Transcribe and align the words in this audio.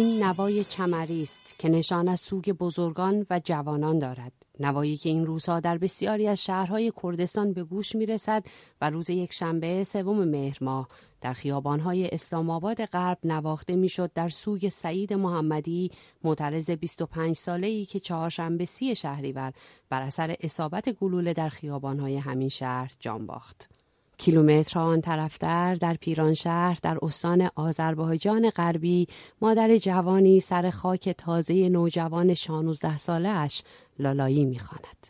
این 0.00 0.22
نوای 0.22 0.64
چمری 0.64 1.22
است 1.22 1.54
که 1.58 1.68
نشان 1.68 2.08
از 2.08 2.20
سوگ 2.20 2.50
بزرگان 2.50 3.26
و 3.30 3.40
جوانان 3.44 3.98
دارد 3.98 4.32
نوایی 4.60 4.96
که 4.96 5.08
این 5.08 5.26
روزها 5.26 5.60
در 5.60 5.78
بسیاری 5.78 6.28
از 6.28 6.44
شهرهای 6.44 6.92
کردستان 7.02 7.52
به 7.52 7.64
گوش 7.64 7.94
می 7.94 8.06
رسد 8.06 8.44
و 8.80 8.90
روز 8.90 9.10
یک 9.10 9.32
شنبه 9.32 9.84
سوم 9.84 10.24
مهر 10.24 10.58
ماه 10.60 10.88
در 11.20 11.32
خیابانهای 11.32 12.08
اسلام 12.08 12.50
آباد 12.50 12.84
غرب 12.84 13.18
نواخته 13.24 13.76
می‌شد 13.76 14.12
در 14.14 14.28
سوگ 14.28 14.68
سعید 14.68 15.12
محمدی 15.12 15.90
معترض 16.24 16.70
25 16.70 17.36
ساله 17.36 17.66
ای 17.66 17.84
که 17.84 18.00
چهارشنبه 18.00 18.64
سی 18.64 18.94
شهریور 18.94 19.52
بر 19.90 20.02
اثر 20.02 20.36
اصابت 20.40 20.88
گلوله 20.88 21.32
در 21.32 21.48
خیابانهای 21.48 22.16
همین 22.16 22.48
شهر 22.48 22.92
جان 23.00 23.26
باخت. 23.26 23.79
کیلومترها 24.20 24.84
آن 24.84 25.00
طرفتر 25.00 25.74
در 25.74 25.94
پیران 25.94 26.34
شهر 26.34 26.78
در 26.82 26.98
استان 27.02 27.50
آذربایجان 27.54 28.50
غربی 28.50 29.06
مادر 29.40 29.78
جوانی 29.78 30.40
سر 30.40 30.70
خاک 30.70 31.08
تازه 31.08 31.68
نوجوان 31.68 32.34
16 32.34 32.98
ساله 32.98 33.28
اش 33.28 33.62
لالایی 33.98 34.44
می‌خواند. 34.44 35.06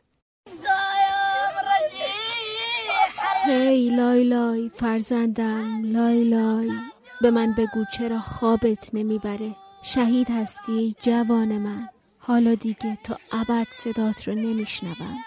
هی 3.47 3.97
لای 3.97 4.25
لای 4.25 4.71
فرزندم 4.75 5.83
لای 5.85 6.25
لای. 6.25 6.71
به 7.23 7.31
من 7.31 7.55
بگو 7.59 7.85
چرا 7.93 8.21
خوابت 8.21 8.95
نمی‌بره. 8.95 9.57
شهید 9.83 10.31
هستی 10.31 10.97
جوان 11.03 11.59
من. 11.59 11.89
حالا 12.19 12.55
دیگه 12.55 12.99
تا 13.05 13.17
ابد 13.33 13.67
صدات 13.71 14.29
رو 14.29 14.35
نمیشنوم. 14.35 15.19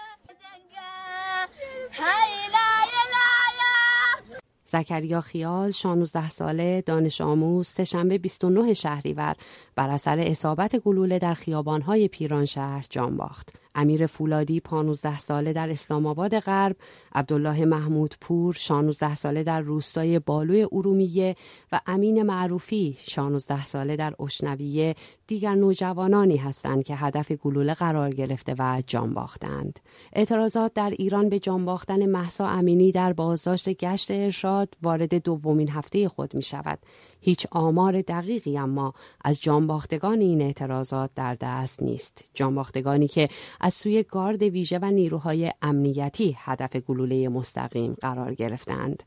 زکریا 4.73 5.21
خیال 5.21 5.71
16 5.71 6.29
ساله 6.29 6.81
دانش 6.81 7.21
آموز 7.21 7.67
سهشنبه 7.67 8.17
29 8.17 8.73
شهریور 8.73 9.35
بر 9.75 9.89
اثر 9.89 10.19
اصابت 10.19 10.75
گلوله 10.75 11.19
در 11.19 11.33
خیابانهای 11.33 12.07
پیران 12.07 12.45
شهر 12.45 12.85
جان 12.89 13.17
باخت. 13.17 13.62
امیر 13.75 14.05
فولادی 14.05 14.59
15 14.59 15.19
ساله 15.19 15.53
در 15.53 15.69
اسلام 15.69 16.05
آباد 16.05 16.39
غرب، 16.39 16.75
عبدالله 17.15 17.65
محمود 17.65 18.15
پور 18.21 18.53
16 18.53 19.15
ساله 19.15 19.43
در 19.43 19.61
روستای 19.61 20.19
بالوی 20.19 20.67
ارومیه 20.71 21.35
و 21.71 21.79
امین 21.87 22.23
معروفی 22.23 22.97
16 23.05 23.65
ساله 23.65 23.95
در 23.95 24.13
اشنویه 24.19 24.95
دیگر 25.27 25.55
نوجوانانی 25.55 26.37
هستند 26.37 26.83
که 26.83 26.95
هدف 26.95 27.31
گلوله 27.31 27.73
قرار 27.73 28.09
گرفته 28.09 28.55
و 28.59 28.83
جان 28.87 29.13
باختند. 29.13 29.79
اعتراضات 30.13 30.73
در 30.73 30.89
ایران 30.89 31.29
به 31.29 31.39
جان 31.39 31.65
باختن 31.65 32.05
محسا 32.05 32.47
امینی 32.47 32.91
در 32.91 33.13
بازداشت 33.13 33.69
گشت 33.69 34.11
ارشاد 34.11 34.69
وارد 34.81 35.15
دومین 35.15 35.69
هفته 35.69 36.09
خود 36.09 36.35
می 36.35 36.43
شود. 36.43 36.79
هیچ 37.21 37.47
آمار 37.51 38.01
دقیقی 38.01 38.57
اما 38.57 38.93
از 39.25 39.41
جانباختگان 39.41 40.21
این 40.21 40.41
اعتراضات 40.41 41.09
در 41.15 41.37
دست 41.41 41.83
نیست. 41.83 42.25
جانباختگانی 42.33 43.07
که 43.07 43.29
از 43.65 43.73
سوی 43.73 44.03
گارد 44.03 44.43
ویژه 44.43 44.79
و 44.81 44.85
نیروهای 44.85 45.51
امنیتی 45.61 46.37
هدف 46.39 46.75
گلوله 46.75 47.29
مستقیم 47.29 47.93
قرار 47.93 48.33
گرفتند. 48.33 49.03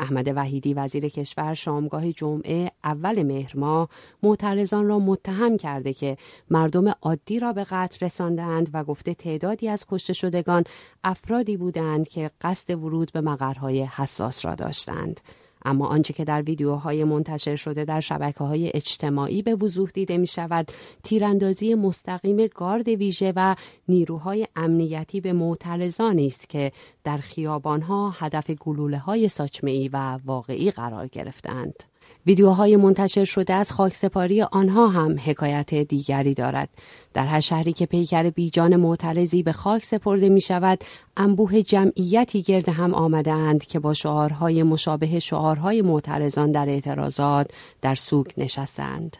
احمد 0.00 0.28
وحیدی 0.36 0.74
وزیر 0.74 1.08
کشور 1.08 1.54
شامگاه 1.54 2.12
جمعه 2.12 2.70
اول 2.84 3.22
مهر 3.22 3.56
ماه 3.56 3.88
معترضان 4.22 4.88
را 4.88 4.98
متهم 4.98 5.56
کرده 5.56 5.92
که 5.92 6.16
مردم 6.50 6.88
عادی 6.88 7.40
را 7.40 7.52
به 7.52 7.64
قتل 7.64 8.06
رساندند 8.06 8.70
و 8.72 8.84
گفته 8.84 9.14
تعدادی 9.14 9.68
از 9.68 9.86
کشته 9.88 10.12
شدگان 10.12 10.64
افرادی 11.04 11.56
بودند 11.56 12.08
که 12.08 12.30
قصد 12.40 12.74
ورود 12.74 13.12
به 13.12 13.20
مقرهای 13.20 13.82
حساس 13.82 14.44
را 14.44 14.54
داشتند. 14.54 15.20
اما 15.66 15.86
آنچه 15.86 16.12
که 16.12 16.24
در 16.24 16.42
ویدیوهای 16.42 17.04
منتشر 17.04 17.56
شده 17.56 17.84
در 17.84 18.00
شبکه 18.00 18.44
های 18.44 18.70
اجتماعی 18.74 19.42
به 19.42 19.54
وضوح 19.54 19.90
دیده 19.90 20.18
می 20.18 20.26
شود 20.26 20.68
تیراندازی 21.02 21.74
مستقیم 21.74 22.46
گارد 22.46 22.88
ویژه 22.88 23.32
و 23.36 23.56
نیروهای 23.88 24.46
امنیتی 24.56 25.20
به 25.20 25.32
معترضانی 25.32 26.26
است 26.26 26.48
که 26.48 26.72
در 27.04 27.16
خیابانها 27.16 28.10
هدف 28.10 28.50
گلوله 28.50 28.98
های 28.98 29.28
ساچمه 29.28 29.90
و 29.92 30.18
واقعی 30.24 30.70
قرار 30.70 31.06
گرفتند. 31.06 31.95
ویدیوهای 32.26 32.76
منتشر 32.76 33.24
شده 33.24 33.54
از 33.54 33.72
خاکسپاری 33.72 34.42
آنها 34.42 34.88
هم 34.88 35.16
حکایت 35.24 35.74
دیگری 35.74 36.34
دارد. 36.34 36.68
در 37.14 37.26
هر 37.26 37.40
شهری 37.40 37.72
که 37.72 37.86
پیکر 37.86 38.30
بیجان 38.30 38.76
معترضی 38.76 39.42
به 39.42 39.52
خاک 39.52 39.84
سپرده 39.84 40.28
می 40.28 40.40
شود، 40.40 40.84
انبوه 41.16 41.62
جمعیتی 41.62 42.42
گرد 42.42 42.68
هم 42.68 42.94
آمده 42.94 43.32
اند 43.32 43.64
که 43.64 43.78
با 43.78 43.94
شعارهای 43.94 44.62
مشابه 44.62 45.20
شعارهای 45.20 45.82
معترضان 45.82 46.52
در 46.52 46.68
اعتراضات 46.68 47.50
در 47.82 47.94
سوگ 47.94 48.26
نشستند. 48.36 49.16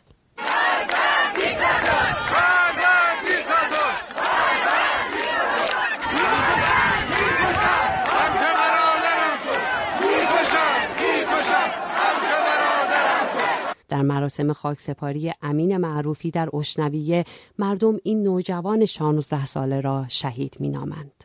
مراسم 14.07 14.53
خاکسپاری 14.53 15.33
امین 15.43 15.77
معروفی 15.77 16.31
در 16.31 16.57
اشنویه 16.57 17.25
مردم 17.59 17.99
این 18.03 18.23
نوجوان 18.23 18.87
16 18.87 19.47
ساله 19.47 19.81
را 19.81 20.05
شهید 20.09 20.57
می 20.61 20.69
نامند. 20.69 21.25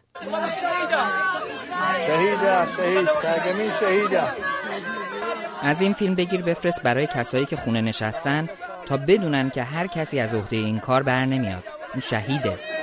از 5.61 5.81
این 5.81 5.93
فیلم 5.93 6.15
بگیر 6.15 6.41
بفرست 6.41 6.83
برای 6.83 7.07
کسایی 7.07 7.45
که 7.45 7.55
خونه 7.55 7.81
نشستن 7.81 8.49
تا 8.85 8.97
بدونن 8.97 9.49
که 9.49 9.63
هر 9.63 9.87
کسی 9.87 10.19
از 10.19 10.33
عهده 10.33 10.55
این 10.55 10.79
کار 10.79 11.03
بر 11.03 11.25
نمیاد. 11.25 11.63
اون 11.93 11.99
شهیده. 11.99 12.80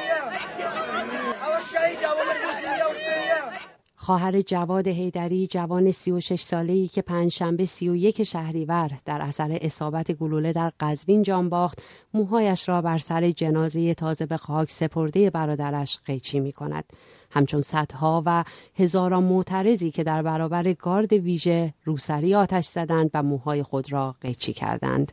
خواهر 4.09 4.41
جواد 4.43 4.89
هیدری 4.89 5.47
جوان 5.47 5.91
36 5.91 6.41
ساله‌ای 6.41 6.89
که 6.89 7.03
پنجشنبه 7.03 7.65
31 7.65 8.23
شهریور 8.23 8.91
در 9.05 9.23
اثر 9.23 9.59
اصابت 9.61 10.13
گلوله 10.13 10.53
در 10.53 10.73
قزوین 10.81 11.23
جان 11.23 11.49
باخت 11.49 11.83
موهایش 12.15 12.69
را 12.69 12.83
بر 12.83 12.99
سر 12.99 13.31
جنازه 13.31 13.95
تازه 13.95 14.27
به 14.27 14.37
خاک 14.37 14.71
سپرده 14.71 15.31
برادرش 15.31 15.99
قیچی 16.05 16.41
می 16.41 16.53
کند 16.53 16.85
همچون 17.31 17.61
صدها 17.61 18.23
و 18.27 18.45
هزاران 18.77 19.25
معترضی 19.25 19.91
که 19.91 20.05
در 20.05 20.23
برابر 20.23 20.73
گارد 20.73 21.13
ویژه 21.13 21.75
روسری 21.85 22.35
آتش 22.35 22.67
زدند 22.67 23.11
و 23.15 23.23
موهای 23.23 23.63
خود 23.63 23.93
را 23.93 24.15
قیچی 24.21 24.53
کردند. 24.53 25.13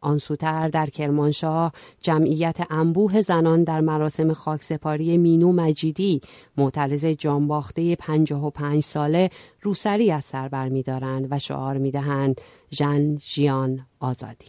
آنسوتر 0.00 0.68
در 0.68 0.86
کرمانشاه 0.86 1.72
جمعیت 2.02 2.56
انبوه 2.70 3.20
زنان 3.20 3.64
در 3.64 3.80
مراسم 3.80 4.32
خاکسپاری 4.32 5.18
مینو 5.18 5.52
مجیدی 5.52 6.20
معترض 6.56 7.04
جانباخته 7.04 7.96
پنجاه 7.96 8.46
و 8.46 8.50
پنج 8.50 8.82
ساله 8.82 9.30
روسری 9.62 10.10
از 10.10 10.24
سر 10.24 10.48
برمیدارند 10.48 11.26
و 11.30 11.38
شعار 11.38 11.78
می‌دهند 11.78 12.40
ژن 12.72 13.16
ژیان 13.16 13.86
آزادی 14.00 14.46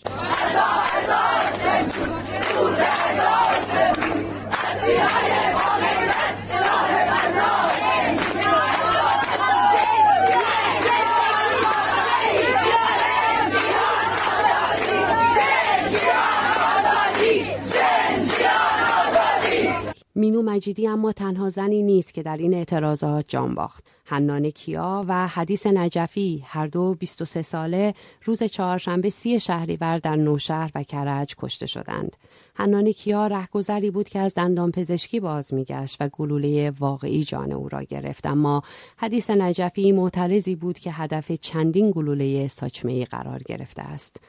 مجیدی 20.41 20.87
اما 20.87 21.11
تنها 21.11 21.49
زنی 21.49 21.83
نیست 21.83 22.13
که 22.13 22.23
در 22.23 22.37
این 22.37 22.53
اعتراضات 22.53 23.25
جان 23.27 23.55
باخت. 23.55 23.87
حنان 24.05 24.49
کیا 24.49 25.05
و 25.07 25.27
حدیث 25.27 25.67
نجفی 25.67 26.43
هر 26.45 26.67
دو 26.67 26.95
23 26.99 27.41
ساله 27.41 27.93
روز 28.25 28.43
چهارشنبه 28.43 29.09
سی 29.09 29.39
شهریور 29.39 29.97
در 29.97 30.15
نوشهر 30.15 30.71
و 30.75 30.83
کرج 30.83 31.35
کشته 31.37 31.65
شدند. 31.65 32.15
حنان 32.53 32.91
کیا 32.91 33.27
رهگذری 33.27 33.91
بود 33.91 34.09
که 34.09 34.19
از 34.19 34.33
دندان 34.33 34.71
پزشکی 34.71 35.19
باز 35.19 35.53
میگشت 35.53 35.97
و 35.99 36.09
گلوله 36.09 36.71
واقعی 36.79 37.23
جان 37.23 37.51
او 37.51 37.69
را 37.69 37.83
گرفت 37.83 38.25
اما 38.25 38.63
حدیث 38.97 39.29
نجفی 39.29 39.91
معترضی 39.91 40.55
بود 40.55 40.79
که 40.79 40.91
هدف 40.91 41.31
چندین 41.31 41.91
گلوله 41.91 42.47
ساچمه 42.47 43.05
قرار 43.05 43.39
گرفته 43.43 43.81
است. 43.81 44.21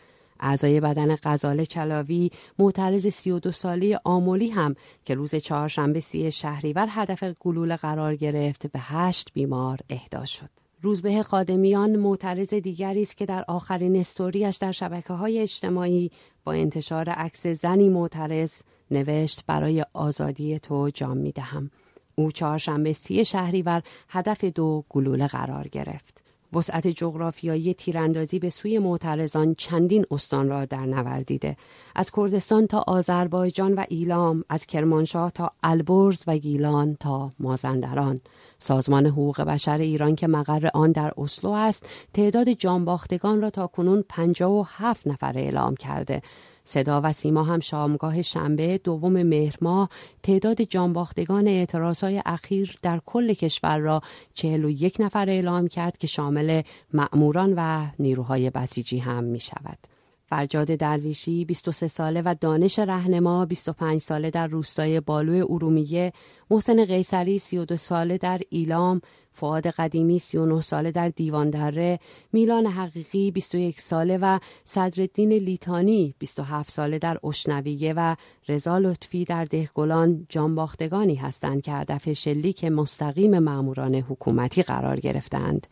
اعضای 0.43 0.81
بدن 0.81 1.17
غزاله 1.23 1.67
چلاوی 1.67 2.31
معترض 2.59 3.07
32 3.07 3.51
ساله 3.51 4.01
آمولی 4.05 4.51
هم 4.51 4.75
که 5.05 5.15
روز 5.15 5.35
چهارشنبه 5.35 6.01
سی 6.01 6.31
شهریور 6.31 6.87
هدف 6.91 7.25
گلوله 7.41 7.77
قرار 7.77 8.17
گرفت 8.17 8.67
به 8.67 8.79
هشت 8.79 9.31
بیمار 9.35 9.79
اهدا 9.91 10.25
شد. 10.25 10.49
روزبه 10.81 11.23
خادمیان 11.23 11.97
معترض 11.97 12.55
دیگری 12.55 13.03
است 13.03 13.17
که 13.17 13.27
در 13.27 13.45
آخرین 13.49 13.97
استوریش 13.97 14.57
در 14.57 14.73
شبکه 14.73 15.13
های 15.13 15.39
اجتماعی 15.39 16.11
با 16.45 16.53
انتشار 16.53 17.11
عکس 17.11 17.47
زنی 17.47 17.89
معترض 17.89 18.63
نوشت 18.91 19.45
برای 19.47 19.85
آزادی 19.93 20.59
تو 20.59 20.91
جام 20.95 21.17
می 21.17 21.33
دهم. 21.33 21.71
او 22.15 22.33
چهارشنبه 22.33 22.93
سی 22.93 23.25
شهریور 23.25 23.83
هدف 24.09 24.45
دو 24.45 24.85
گلوله 24.89 25.27
قرار 25.27 25.69
گرفت. 25.69 26.22
وسعت 26.53 26.87
جغرافیایی 26.87 27.75
تیراندازی 27.75 28.39
به 28.39 28.51
سوی 28.51 28.79
معترضان 28.79 29.55
چندین 29.55 30.07
استان 30.11 30.49
را 30.49 30.65
در 30.65 30.87
نوردیده 30.87 31.57
از 31.95 32.11
کردستان 32.11 32.67
تا 32.67 32.85
آذربایجان 32.87 33.75
و 33.75 33.85
ایلام 33.89 34.45
از 34.49 34.67
کرمانشاه 34.67 35.31
تا 35.31 35.53
البرز 35.63 36.23
و 36.27 36.37
گیلان 36.37 36.97
تا 37.01 37.33
مازندران. 37.39 38.21
سازمان 38.59 39.07
حقوق 39.07 39.41
بشر 39.41 39.79
ایران 39.79 40.17
که 40.17 40.27
مقر 40.27 40.69
آن 40.75 40.93
در 40.93 41.13
اسلو 41.19 41.51
است 41.51 41.87
تعداد 42.15 42.53
جانباختگان 42.53 43.41
را 43.41 43.51
تا 43.51 43.67
کنون 43.67 44.05
57 44.09 45.07
نفر 45.07 45.33
اعلام 45.39 45.75
کرده. 45.75 46.23
صدا 46.65 47.01
و 47.05 47.13
سیما 47.13 47.43
هم 47.43 47.61
شامگاه 47.61 48.23
شنبه 48.23 48.81
دوم 48.85 49.23
مهر 49.23 49.57
ماه 49.61 49.89
تعداد 50.23 50.63
جانباختگان 50.63 51.49
اعتراضهای 51.49 52.23
اخیر 52.27 52.75
در 52.83 53.01
کل 53.07 53.33
کشور 53.33 53.79
را 53.79 54.01
41 54.35 54.97
نفر 55.01 55.29
اعلام 55.29 55.69
کرد 55.69 55.99
که 55.99 56.07
شامل 56.07 56.63
مأموران 56.93 57.55
و 57.57 57.87
نیروهای 57.99 58.51
بسیجی 58.51 58.99
هم 58.99 59.25
می 59.25 59.41
شود. 59.41 59.92
فرجاد 60.33 60.75
درویشی 60.75 61.45
23 61.45 61.89
ساله 61.89 62.23
و 62.25 62.35
دانش 62.41 62.79
رهنما 62.79 63.47
25 63.47 64.01
ساله 64.01 64.31
در 64.31 64.47
روستای 64.47 65.01
بالوی 65.01 65.41
ارومیه 65.41 66.13
محسن 66.51 66.85
قیصری 66.85 67.39
32 67.39 67.77
ساله 67.77 68.19
در 68.19 68.41
ایلام 68.49 69.01
فعاد 69.33 69.67
قدیمی 69.67 70.19
39 70.19 70.61
ساله 70.61 70.91
در 70.91 71.09
دیوان 71.09 71.51
دره، 71.51 71.99
میلان 72.33 72.67
حقیقی 72.67 73.31
21 73.31 73.81
ساله 73.81 74.19
و 74.19 74.39
صدرالدین 74.65 75.33
لیتانی 75.33 76.15
27 76.19 76.71
ساله 76.73 76.99
در 76.99 77.19
اشنویه 77.27 77.95
و 77.97 78.17
رضا 78.49 78.79
لطفی 78.79 79.25
در 79.25 79.45
دهگلان 79.45 80.27
جانباختگانی 80.29 81.15
هستند 81.15 81.63
که 81.63 81.73
هدف 81.73 82.13
شلیک 82.13 82.65
مستقیم 82.65 83.39
ماموران 83.39 83.95
حکومتی 83.95 84.63
قرار 84.63 85.01
گرفتند. 85.01 85.67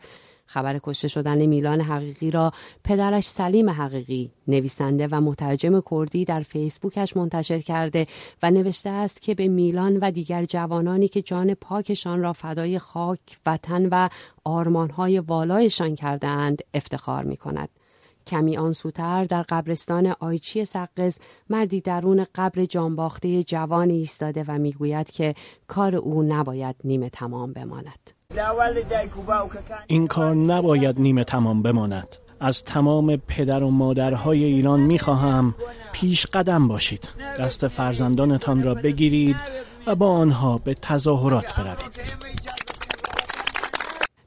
خبر 0.51 0.79
کشته 0.83 1.07
شدن 1.07 1.45
میلان 1.45 1.81
حقیقی 1.81 2.31
را 2.31 2.51
پدرش 2.83 3.25
سلیم 3.25 3.69
حقیقی 3.69 4.31
نویسنده 4.47 5.07
و 5.11 5.21
مترجم 5.21 5.83
کردی 5.91 6.25
در 6.25 6.41
فیسبوکش 6.41 7.17
منتشر 7.17 7.59
کرده 7.59 8.07
و 8.43 8.51
نوشته 8.51 8.89
است 8.89 9.21
که 9.21 9.35
به 9.35 9.47
میلان 9.47 9.97
و 9.97 10.11
دیگر 10.11 10.45
جوانانی 10.45 11.07
که 11.07 11.21
جان 11.21 11.53
پاکشان 11.53 12.21
را 12.21 12.33
فدای 12.33 12.79
خاک 12.79 13.19
وطن 13.45 13.85
و 13.91 14.09
آرمانهای 14.43 15.19
والایشان 15.19 15.95
کردهاند 15.95 16.61
افتخار 16.73 17.23
می 17.23 17.37
کند. 17.37 17.69
کمی 18.27 18.57
آن 18.57 18.73
سوتر 18.73 19.25
در 19.25 19.41
قبرستان 19.49 20.15
آیچی 20.19 20.65
سقز 20.65 21.19
مردی 21.49 21.81
درون 21.81 22.25
قبر 22.35 22.65
جانباخته 22.65 23.43
جوانی 23.43 23.97
ایستاده 23.97 24.45
و 24.47 24.57
می‌گوید 24.57 25.11
که 25.11 25.35
کار 25.67 25.95
او 25.95 26.23
نباید 26.23 26.75
نیمه 26.83 27.09
تمام 27.09 27.53
بماند. 27.53 28.20
این 29.87 30.07
کار 30.07 30.35
نباید 30.35 30.99
نیمه 30.99 31.23
تمام 31.23 31.61
بماند. 31.61 32.15
از 32.39 32.63
تمام 32.63 33.15
پدر 33.15 33.63
و 33.63 33.71
مادرهای 33.71 34.43
ایران 34.43 34.79
می‌خواهم 34.79 35.55
پیش 35.91 36.25
قدم 36.25 36.67
باشید. 36.67 37.09
دست 37.39 37.67
فرزندانتان 37.67 38.63
را 38.63 38.73
بگیرید 38.73 39.35
و 39.87 39.95
با 39.95 40.07
آنها 40.07 40.57
به 40.57 40.73
تظاهرات 40.73 41.55
بروید. 41.55 41.91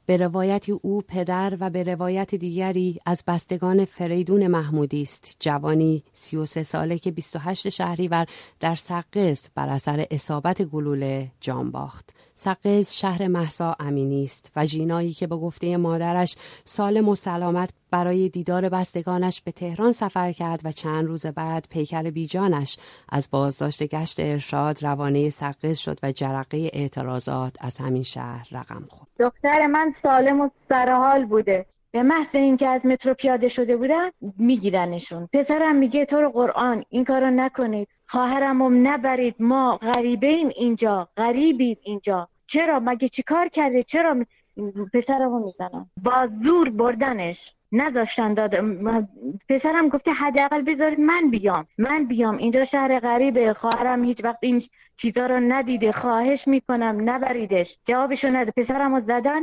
به 0.05 0.17
روایتی 0.17 0.71
او 0.71 1.01
پدر 1.01 1.57
و 1.59 1.69
به 1.69 1.83
روایت 1.83 2.35
دیگری 2.35 2.99
از 3.05 3.23
بستگان 3.27 3.85
فریدون 3.85 4.47
محمودی 4.47 5.01
است. 5.01 5.37
جوانی 5.39 6.03
33 6.13 6.63
ساله 6.63 6.97
که 6.97 7.11
28 7.11 7.69
شهریور 7.69 8.25
در 8.59 8.75
سقز 8.75 9.47
بر 9.55 9.69
اثر 9.69 10.05
اصابت 10.11 10.61
گلوله 10.61 11.31
جان 11.41 11.71
باخت. 11.71 12.09
سقز 12.35 12.93
شهر 12.93 13.27
محسا 13.27 13.75
امینی 13.79 14.23
است 14.23 14.51
و 14.55 14.65
جینایی 14.65 15.13
که 15.13 15.27
به 15.27 15.35
گفته 15.35 15.77
مادرش 15.77 16.35
سالم 16.65 17.09
و 17.09 17.15
سلامت 17.15 17.69
برای 17.91 18.29
دیدار 18.29 18.69
بستگانش 18.69 19.41
به 19.41 19.51
تهران 19.51 19.91
سفر 19.91 20.31
کرد 20.31 20.61
و 20.63 20.71
چند 20.71 21.05
روز 21.05 21.25
بعد 21.25 21.67
پیکر 21.69 22.01
بیجانش 22.01 22.77
از 23.09 23.27
بازداشت 23.31 23.83
گشت 23.83 24.19
ارشاد 24.19 24.83
روانه 24.83 25.29
سقز 25.29 25.77
شد 25.77 25.99
و 26.03 26.11
جرقه 26.11 26.69
اعتراضات 26.73 27.57
از 27.61 27.77
همین 27.77 28.03
شهر 28.03 28.47
رقم 28.51 28.85
خورد. 28.89 29.07
دختر 29.19 29.67
من 29.67 29.89
سالم 29.89 30.41
و 30.41 30.49
سرحال 30.69 31.25
بوده. 31.25 31.65
به 31.91 32.03
محض 32.03 32.35
اینکه 32.35 32.67
از 32.67 32.85
مترو 32.85 33.13
پیاده 33.13 33.47
شده 33.47 33.77
بودن 33.77 34.09
میگیرنشون. 34.37 35.29
پسرم 35.33 35.75
میگه 35.75 36.05
تو 36.05 36.21
رو 36.21 36.29
قرآن 36.29 36.83
این 36.89 37.05
کارو 37.05 37.29
نکنید. 37.29 37.87
خواهرم 38.05 38.87
نبرید. 38.87 39.35
ما 39.39 39.77
غریبه 39.77 40.27
ایم 40.27 40.49
اینجا 40.55 41.09
غریبید 41.17 41.79
اینجا. 41.83 42.29
چرا؟ 42.47 42.79
مگه 42.79 43.07
چی 43.07 43.23
کار 43.23 43.47
کرده؟ 43.47 43.83
چرا 43.83 44.25
پسرمو 44.93 45.45
می‌زنن 45.45 45.89
با 46.03 46.25
زور 46.25 46.69
بردنش 46.69 47.53
نذاشتن 47.71 48.33
داد. 48.33 48.55
پسرم 49.49 49.89
گفته 49.89 50.11
حداقل 50.11 50.61
بذارید 50.61 50.99
من 50.99 51.29
بیام. 51.31 51.67
من 51.77 52.05
بیام. 52.05 52.37
اینجا 52.37 52.63
شهر 52.63 52.99
غریبه. 52.99 53.53
خواهرم 53.53 54.03
هیچ 54.03 54.23
وقت 54.23 54.39
این 54.41 54.63
چیزا 54.97 55.25
رو 55.25 55.39
ندیده. 55.39 55.91
خواهش 55.91 56.47
می‌کنم. 56.47 57.09
نبریدش. 57.09 57.77
جوابشو 57.85 58.29
نده. 58.29 58.51
پسرم 58.57 58.93
رو 58.93 58.99
زدن 58.99 59.41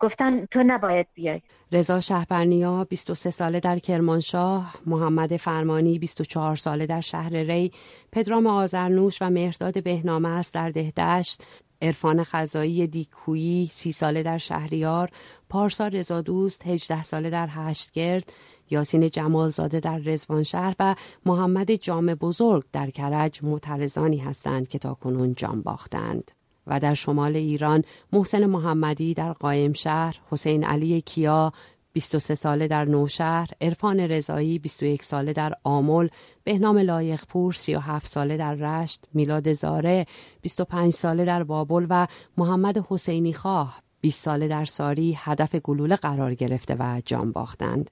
گفتن 0.00 0.46
تو 0.46 0.62
نباید 0.62 1.06
بیای. 1.14 1.40
رضا 1.72 2.00
شهبرنیا 2.00 2.84
23 2.84 3.30
ساله 3.30 3.60
در 3.60 3.78
کرمانشاه. 3.78 4.74
محمد 4.86 5.36
فرمانی 5.36 5.98
24 5.98 6.56
ساله 6.56 6.86
در 6.86 7.00
شهر 7.00 7.32
ری. 7.32 7.72
پدرام 8.12 8.46
آزرنوش 8.46 9.22
و 9.22 9.30
مهرداد 9.30 9.82
بهنامه 9.84 10.28
است 10.28 10.54
در 10.54 10.70
دهدشت. 10.70 11.44
عرفان 11.82 12.24
خزایی 12.24 12.86
دیکویی 12.86 13.68
سی 13.72 13.92
ساله 13.92 14.22
در 14.22 14.38
شهریار 14.38 15.10
پارسا 15.48 15.88
رزادوست 15.88 16.66
هجده 16.66 17.02
ساله 17.02 17.30
در 17.30 17.48
هشتگرد 17.50 18.32
یاسین 18.70 19.10
جمالزاده 19.10 19.80
در 19.80 19.98
رزوان 19.98 20.42
شهر 20.42 20.74
و 20.80 20.94
محمد 21.26 21.72
جام 21.72 22.06
بزرگ 22.06 22.64
در 22.72 22.90
کرج 22.90 23.40
معترضانی 23.42 24.18
هستند 24.18 24.68
که 24.68 24.78
تا 24.78 24.94
کنون 24.94 25.34
جان 25.34 25.62
باختند. 25.62 26.30
و 26.66 26.80
در 26.80 26.94
شمال 26.94 27.36
ایران 27.36 27.84
محسن 28.12 28.46
محمدی 28.46 29.14
در 29.14 29.32
قایم 29.32 29.72
شهر 29.72 30.20
حسین 30.30 30.64
علی 30.64 31.00
کیا 31.00 31.52
23 31.92 32.34
ساله 32.34 32.68
در 32.68 32.84
نوشهر، 32.84 33.48
عرفان 33.60 34.00
رضایی 34.00 34.58
21 34.58 35.02
ساله 35.02 35.32
در 35.32 35.54
آمل، 35.64 36.08
بهنام 36.44 36.78
لایقپور 36.78 37.52
37 37.52 38.12
ساله 38.12 38.36
در 38.36 38.54
رشت، 38.54 39.04
میلاد 39.14 39.52
زاره 39.52 40.06
25 40.40 40.92
ساله 40.92 41.24
در 41.24 41.42
بابل 41.42 41.86
و 41.90 42.06
محمد 42.36 42.86
حسینی 42.88 43.32
خواه 43.32 43.82
20 44.02 44.24
ساله 44.24 44.48
در 44.48 44.64
ساری 44.64 45.14
هدف 45.18 45.54
گلوله 45.54 45.96
قرار 45.96 46.34
گرفته 46.34 46.76
و 46.78 47.02
جان 47.06 47.32
باختند. 47.32 47.90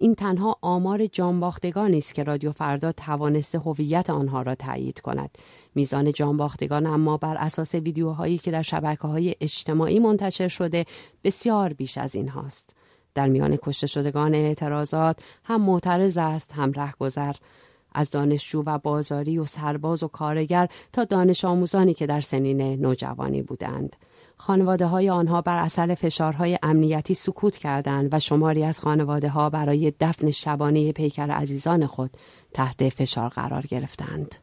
این 0.00 0.14
تنها 0.14 0.58
آمار 0.60 1.06
جان 1.06 1.40
باختگانی 1.40 1.98
است 1.98 2.14
که 2.14 2.22
رادیو 2.22 2.52
فردا 2.52 2.92
توانسته 2.92 3.58
هویت 3.58 4.10
آنها 4.10 4.42
را 4.42 4.54
تایید 4.54 5.00
کند. 5.00 5.38
میزان 5.74 6.12
جان 6.12 6.36
باختگان 6.36 6.86
اما 6.86 7.16
بر 7.16 7.36
اساس 7.36 7.74
ویدیوهایی 7.74 8.38
که 8.38 8.50
در 8.50 8.62
شبکه 8.62 9.08
های 9.08 9.34
اجتماعی 9.40 9.98
منتشر 9.98 10.48
شده 10.48 10.84
بسیار 11.24 11.72
بیش 11.72 11.98
از 11.98 12.14
این 12.14 12.28
هاست. 12.28 12.74
در 13.14 13.28
میان 13.28 13.56
کشته 13.56 13.86
شدگان 13.86 14.34
اعتراضات 14.34 15.20
هم 15.44 15.60
معترض 15.60 16.18
است 16.18 16.52
هم 16.52 16.72
رهگذر 16.72 17.34
از 17.94 18.10
دانشجو 18.10 18.62
و 18.66 18.78
بازاری 18.78 19.38
و 19.38 19.44
سرباز 19.44 20.02
و 20.02 20.08
کارگر 20.08 20.68
تا 20.92 21.04
دانش 21.04 21.44
آموزانی 21.44 21.94
که 21.94 22.06
در 22.06 22.20
سنین 22.20 22.60
نوجوانی 22.80 23.42
بودند. 23.42 23.96
خانواده 24.36 24.86
های 24.86 25.10
آنها 25.10 25.40
بر 25.40 25.62
اثر 25.62 25.94
فشارهای 25.94 26.58
امنیتی 26.62 27.14
سکوت 27.14 27.56
کردند 27.56 28.08
و 28.14 28.18
شماری 28.18 28.64
از 28.64 28.80
خانواده 28.80 29.28
ها 29.28 29.50
برای 29.50 29.92
دفن 30.00 30.30
شبانه 30.30 30.92
پیکر 30.92 31.30
عزیزان 31.30 31.86
خود 31.86 32.10
تحت 32.54 32.88
فشار 32.88 33.28
قرار 33.28 33.62
گرفتند. 33.62 34.34